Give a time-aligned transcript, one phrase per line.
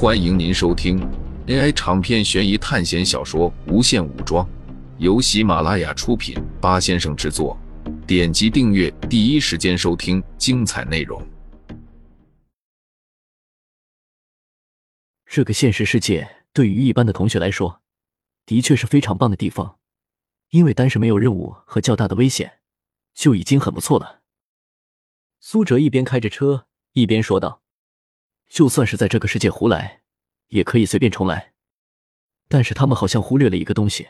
[0.00, 0.96] 欢迎您收听
[1.48, 4.46] AI 长篇悬疑探险小说《无限武装》，
[4.98, 7.58] 由喜马拉雅出品，八先生制作。
[8.06, 11.20] 点击订阅，第一时间收听精彩内容。
[15.26, 17.80] 这个现实世界对于一般的同学来说，
[18.46, 19.78] 的确是非常棒的地方，
[20.50, 22.60] 因为单是没有任务和较大的危险，
[23.14, 24.20] 就已经很不错了。
[25.40, 27.62] 苏哲一边开着车，一边说道
[28.48, 30.02] ：“就算是在这个世界胡来，
[30.48, 31.52] 也可以随便重来。
[32.48, 34.08] 但是他们好像忽略了一个东西，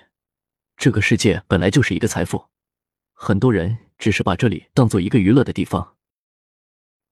[0.77, 2.47] 这个世界本来就是一个财富，
[3.13, 5.97] 很多人只是把这里当做一个娱乐的地方。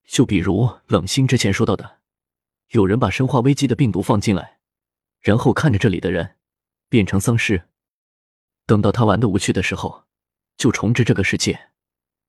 [0.06, 1.96] 就比如冷心之前说到的。”
[2.70, 4.58] 有人把生化危机的病毒放进来，
[5.20, 6.34] 然后看着这里的人
[6.88, 7.68] 变成丧尸。
[8.66, 10.06] 等到他玩的无趣的时候，
[10.56, 11.70] 就重置这个世界。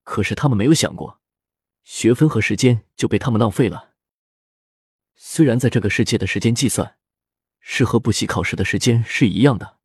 [0.03, 1.19] 可是他们没有想过，
[1.83, 3.95] 学分和时间就被他们浪费了。
[5.19, 6.97] 虽然在这个世界的时间计算
[7.59, 9.79] 是和补习考试的时间是一样的，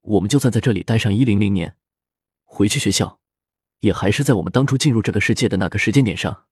[0.00, 1.76] 我们就算在这里待上一零零年，
[2.44, 3.20] 回去学校
[3.80, 6.46] 也还是在我们当初进入这个世界的那个时间点上。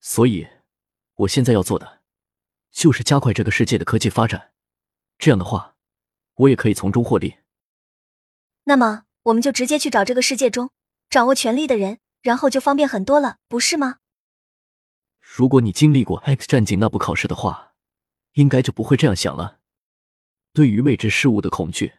[0.00, 0.46] 所以，
[1.14, 1.98] 我现在要做的。
[2.70, 4.52] 就是加快这个世界的科技发展，
[5.18, 5.74] 这样的话，
[6.34, 7.38] 我也可以从中获利。
[8.64, 10.70] 那么，我们就直接去找这个世界中
[11.08, 13.96] 掌握权力的人，然后就方便很多了，不是吗？
[15.38, 17.74] 如果你经历过《X 战警》那部考试的话，
[18.32, 19.60] 应该就不会这样想了。
[20.52, 21.92] 对于未知事物的恐惧，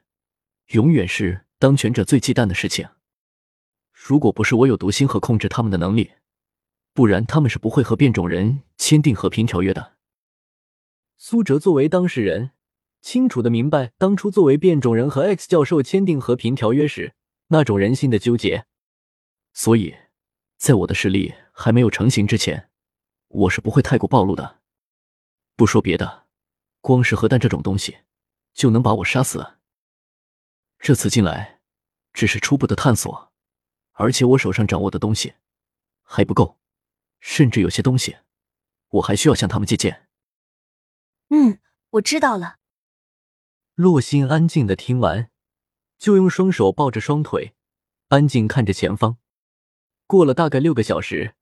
[0.72, 2.90] 永远是当权者最忌惮的事情。
[3.94, 6.12] 如果不是我有读心和控制他们的能力，
[6.94, 9.94] 不然他们是不会和变种人签订和平条约的。
[11.16, 12.52] 苏哲作为当事人，
[13.02, 17.14] 清楚的明白当初作为变种人和 X 教授签订和平条约时
[17.48, 18.66] 那种人心的纠结，
[19.54, 19.96] 所以，
[20.58, 22.69] 在我的实力还没有成型之前，
[23.30, 24.60] 我是不会太过暴露的。
[25.56, 26.28] 不说别的，
[26.82, 28.00] 光是核弹这种东西，
[28.54, 29.56] 就能把我杀死。
[30.78, 31.62] 这次进来，
[32.14, 33.32] 只是初步的探索，
[33.94, 35.36] 而且我手上掌握的东西
[36.04, 36.60] 还不够，
[37.20, 38.18] 甚至有些东西，
[38.90, 40.08] 我还需要向他们借鉴。
[41.30, 41.60] 嗯，
[41.92, 42.58] 我知道了。
[43.76, 45.30] 洛心安静的听完，
[45.98, 47.54] 就用双手抱着双腿，
[48.08, 49.18] 安静看着前方。
[50.08, 51.36] 过了大概六个小时，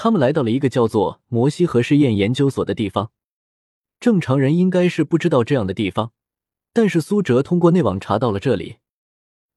[0.00, 3.10] 他们来到了一个叫做摩西核试验研究所的地方。
[3.98, 6.12] 正常人应该是不知道这样的地方，
[6.72, 8.76] 但是苏哲通过内网查到了这里。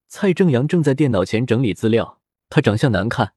[0.07, 2.19] 蔡正阳正在电脑前整理资料，
[2.49, 3.35] 他长相难看，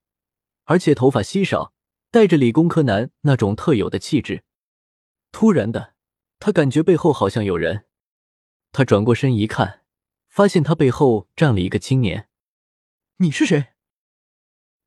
[0.64, 1.74] 而且头发稀少，
[2.10, 4.42] 带着理工科男那种特有的气质。
[5.30, 5.92] 突然的。
[6.40, 7.84] 他感觉背后好像有人，
[8.72, 9.82] 他转过身一看，
[10.28, 12.28] 发现他背后站了一个青年。
[13.18, 13.74] 你是谁？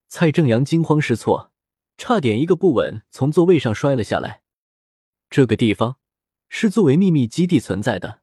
[0.08, 1.52] 蔡正阳惊慌失措，
[1.98, 4.44] 差点一个不稳从座位上摔了下来。
[5.30, 5.98] 这个地方
[6.48, 8.22] 是作为秘密基地存在的。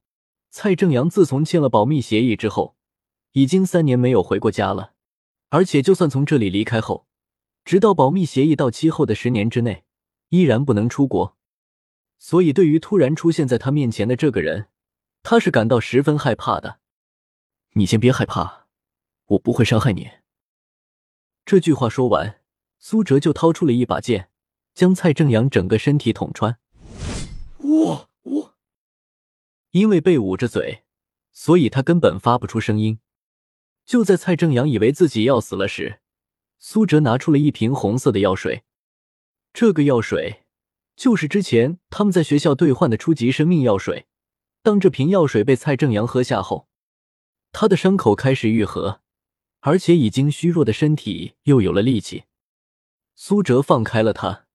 [0.50, 2.76] 蔡正阳自从签了保密协议之后，
[3.32, 4.94] 已经三年没有回过家了，
[5.48, 7.08] 而且就算从这里离开后，
[7.64, 9.84] 直到保密协议到期后的十年之内，
[10.28, 11.36] 依然不能出国。
[12.20, 14.68] 所以，对于突然出现在他面前的这个人，
[15.24, 16.78] 他是感到十分害怕的。
[17.72, 18.68] 你先别害怕，
[19.26, 20.08] 我不会伤害你。
[21.44, 22.40] 这句话说完，
[22.86, 24.28] 苏哲就掏出了一把剑，
[24.74, 26.58] 将蔡正阳整个身体捅穿。
[27.56, 28.54] 我我，
[29.70, 30.84] 因为被捂着嘴，
[31.32, 32.98] 所以他根本发不出声音。
[33.86, 36.00] 就在蔡正阳以为自己要死了时，
[36.58, 38.64] 苏哲拿出了一瓶红色的药水。
[39.54, 40.42] 这个药水。
[40.94, 44.04] 就是之前他们在学校兑换的初级生命药水。
[44.62, 46.68] 当这瓶药水被蔡正阳喝下后，
[47.50, 49.00] 他的伤口开始愈合，
[49.60, 52.24] 而且已经虚弱的身体又有了力气。
[53.16, 54.46] 苏哲放开了他，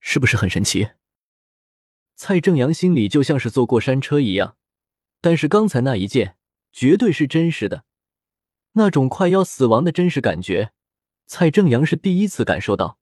[0.00, 0.92] 是不是很神奇？
[2.16, 4.56] 蔡正阳心里就像是坐过山车一样，
[5.20, 6.36] 但是刚才那一剑
[6.72, 7.84] 绝对是真实的，
[8.72, 10.72] 那种快要死亡的真实感觉，
[11.26, 12.98] 蔡正阳是第一次感受到。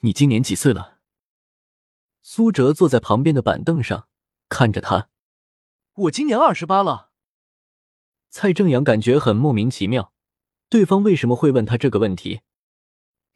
[0.00, 0.98] 你今年几岁了？
[2.22, 4.06] 苏哲坐在旁边的板凳上，
[4.48, 5.08] 看着他。
[5.94, 7.10] 我今年二十八了。
[8.30, 10.12] 蔡正阳感觉很莫名其妙，
[10.68, 12.42] 对方为什么会问他这个问题？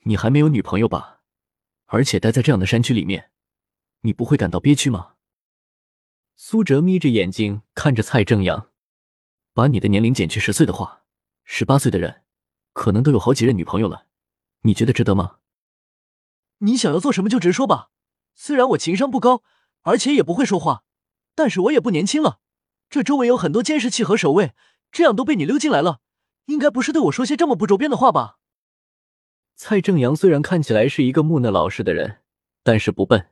[0.05, 1.21] 你还没有女朋友吧？
[1.87, 3.31] 而且待在这样的山区里面，
[4.01, 5.15] 你不会感到憋屈吗？
[6.35, 8.71] 苏哲眯着眼睛看着蔡正阳，
[9.53, 11.03] 把你的年龄减去十岁的话，
[11.45, 12.25] 十八岁的人
[12.73, 14.07] 可能都有好几任女朋友了，
[14.63, 15.37] 你觉得值得吗？
[16.59, 17.91] 你想要做什么就直说吧。
[18.35, 19.43] 虽然我情商不高，
[19.83, 20.83] 而且也不会说话，
[21.35, 22.41] 但是我也不年轻了。
[22.91, 24.55] 这周围有很多监视器和守卫，
[24.91, 26.01] 这样都被你溜进来了，
[26.47, 28.39] 应该不是对我说些这么不着边的话吧？
[29.65, 32.19] 蔡正阳虽然看起来是一个木讷老实的人，
[32.65, 33.31] 但是不笨。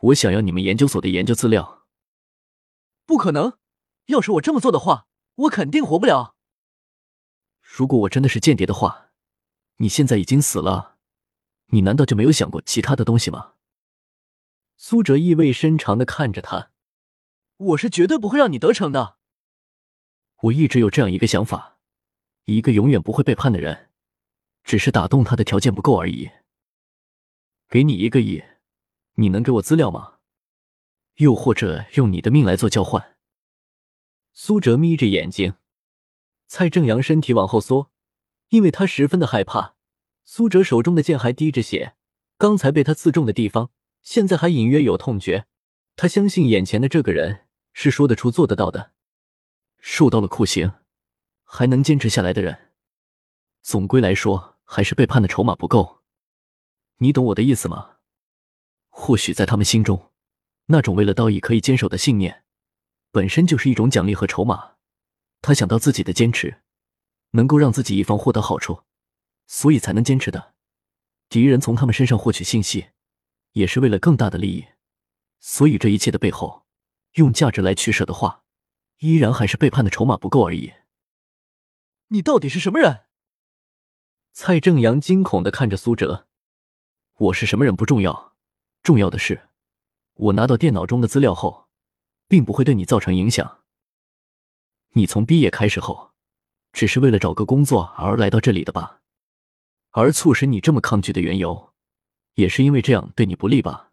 [0.00, 1.84] 我想要你们研究所的研究资料。
[3.04, 3.58] 不可能！
[4.06, 6.36] 要是我这么做的话，我肯定活不了。
[7.60, 9.10] 如果我真的是间谍的话，
[9.76, 10.96] 你现在已经死了，
[11.66, 13.56] 你难道就没有想过其他的东西吗？
[14.78, 16.70] 苏哲意味深长的看着他，
[17.58, 19.18] 我是绝对不会让你得逞的。
[20.44, 21.76] 我一直有这样一个想法：
[22.46, 23.90] 一个永远不会背叛的人，
[24.66, 26.28] 只是打动他的条件不够而已。
[27.68, 28.42] 给你一个亿，
[29.14, 30.14] 你能给我资料吗？
[31.18, 33.16] 又或者用你的命来做交换？
[34.32, 35.54] 苏哲眯着眼睛，
[36.48, 37.92] 蔡正阳身体往后缩，
[38.48, 39.76] 因为他十分的害怕。
[40.24, 41.94] 苏哲手中的剑还滴着血，
[42.36, 43.70] 刚才被他刺中的地方。
[44.02, 45.46] 现在还隐约有痛觉，
[45.94, 48.92] 他相信眼前的这个人是说得出做得到的。
[49.78, 50.72] 受到了酷刑
[51.44, 52.72] 还能坚持下来的人，
[53.62, 56.02] 总归来说还是背叛的筹码不够。
[56.98, 57.96] 你懂我的意思吗？
[58.90, 60.12] 或许在他们心中，
[60.66, 62.44] 那种为了道义可以坚守的信念，
[63.10, 64.74] 本身就是一种奖励和筹码。
[65.40, 66.60] 他想到自己的坚持
[67.30, 68.82] 能够让自己一方获得好处，
[69.46, 70.52] 所以才能坚持的。
[71.30, 72.90] 敌人从他们身上获取信息。
[73.52, 74.66] 也是为了更大的利益，
[75.40, 76.66] 所以这一切的背后，
[77.14, 78.44] 用价值来取舍的话，
[78.98, 80.74] 依然还是背叛的筹码不够而已。
[82.08, 83.05] 你到底是什么人？
[84.38, 86.26] 蔡正阳惊恐的看着苏哲，
[87.16, 88.34] 我是什么人不重要，
[88.82, 89.48] 重要的是，
[90.12, 91.68] 我拿到电脑中的资料后，
[92.28, 93.62] 并不会对你造成影响。
[94.90, 96.12] 你从毕业开始后，
[96.74, 99.00] 只是为了找个工作而来到这里的吧？
[99.92, 101.72] 而促使你这么抗拒的缘由。
[102.34, 103.90] 也是因为这样对你不利吧？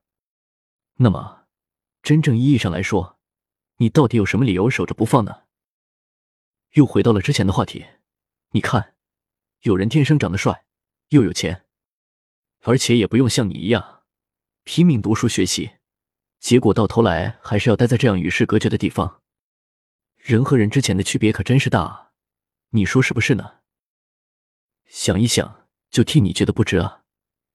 [0.95, 1.45] 那么，
[2.01, 3.17] 真正意义上来说，
[3.77, 5.43] 你到底有什么理由守着不放呢？
[6.73, 7.85] 又回到了之前的话题。
[8.49, 8.92] 你看，
[9.63, 10.65] 有人天生长得帅，
[11.09, 11.65] 又有钱，
[12.63, 14.03] 而且也不用像你一样
[14.63, 15.77] 拼命读书学习，
[16.41, 19.21] 结果到头来还是要待在这样与世隔绝的地方。
[20.17, 22.11] 人和人之间的区别可真是大啊！
[22.71, 23.61] 你说是不是呢？
[24.85, 27.03] 想一想，就替你觉得不值啊！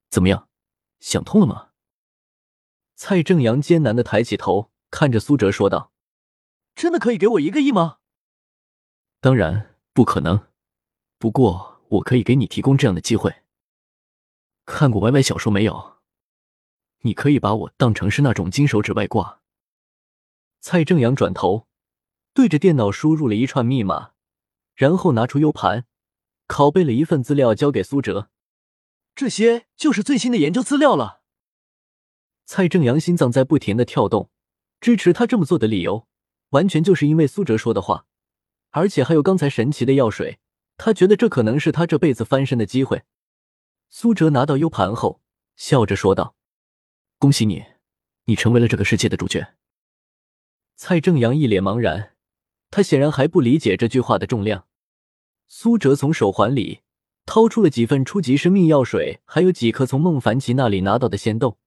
[0.09, 0.49] 怎么样？
[0.99, 1.69] 想通了吗？
[2.95, 5.93] 蔡正阳艰难的抬起头，看着苏哲说道
[6.73, 7.99] ：“真的可以给我一个亿吗
[9.21, 10.47] ？”“当然不可能，
[11.19, 13.43] 不过我可以给你提供这样的机会。
[14.65, 15.97] 看过 YY 小说没有？
[17.01, 19.41] 你可以把我当成是那种金手指外挂。”
[20.61, 21.67] 蔡正阳转头
[22.33, 24.11] 对着电脑输入了一串密码，
[24.75, 25.85] 然后拿出 U 盘，
[26.47, 28.29] 拷贝了一份资料交给苏哲。
[29.15, 31.21] 这些就是最新的研究资料了。
[32.45, 34.29] 蔡正阳心脏在不停的跳动，
[34.79, 36.07] 支持他这么做的理由，
[36.49, 38.05] 完全就是因为苏哲说的话，
[38.71, 40.39] 而且还有刚才神奇的药水，
[40.79, 43.03] 他觉得这可能是他这辈子翻身的机会。
[43.89, 45.21] 苏哲拿到 U 盘后，
[45.55, 46.35] 笑着说道
[47.19, 47.63] ：“恭喜你，
[48.25, 49.53] 你成为了这个世界的主角。”
[50.75, 52.15] 蔡正阳一脸茫然，
[52.71, 54.65] 他显然还不理解这句话的重量。
[55.47, 56.81] 苏哲从手环里。
[57.25, 61.59] 掏出了几份初级生命药水，还有几颗从孟凡奇那里拿到的仙豆。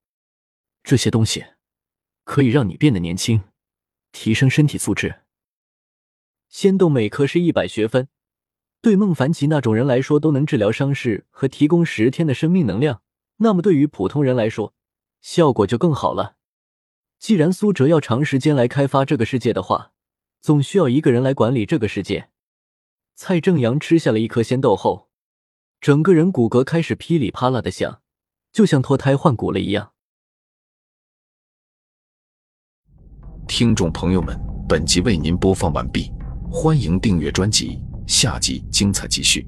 [0.83, 1.45] 这些东西
[2.25, 3.45] 可以让你变得年轻，
[4.11, 5.21] 提升身体素质。
[6.49, 8.09] 仙豆每颗是一百学分，
[8.83, 13.01] 对孟凡奇那种人来说都能治疗伤势和提供十天的生命能量。
[13.37, 14.73] 那么对于普通人来说，
[15.21, 16.35] 效果就更好了。
[17.17, 19.93] 既然苏哲要长时间来开发这个世界的话，
[20.41, 22.27] 总需要一个人来管理这个世界。
[23.15, 25.07] 蔡正阳吃下了一颗仙豆后。
[25.79, 28.01] 整个人骨骼开始噼里啪啦的响，
[28.51, 29.93] 就像脱胎换骨了一样。
[33.47, 34.37] 听众朋友们，
[34.67, 36.11] 本集为您播放完毕，
[36.51, 37.81] 欢迎订阅专辑，
[38.13, 39.43] 下集精彩继续。